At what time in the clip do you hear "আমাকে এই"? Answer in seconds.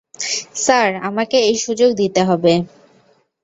1.01-1.55